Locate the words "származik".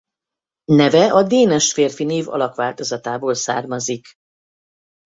3.33-4.07